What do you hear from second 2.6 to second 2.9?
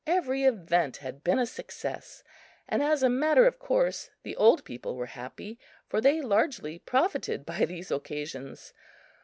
and,